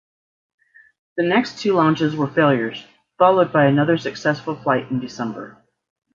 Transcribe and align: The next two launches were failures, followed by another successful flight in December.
The 1.17 1.23
next 1.23 1.59
two 1.59 1.73
launches 1.73 2.15
were 2.15 2.25
failures, 2.25 2.83
followed 3.19 3.53
by 3.53 3.65
another 3.67 3.99
successful 3.99 4.55
flight 4.55 4.89
in 4.89 4.99
December. 4.99 5.63